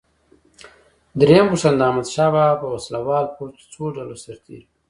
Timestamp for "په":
2.61-2.65